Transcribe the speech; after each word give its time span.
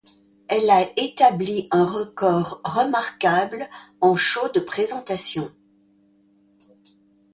Elle 0.47 0.67
a 0.71 0.81
établi 0.97 1.67
un 1.69 1.85
record 1.85 2.59
remarquable 2.63 3.69
en 4.01 4.15
show 4.15 4.49
de 4.51 4.59
présentation. 4.59 5.51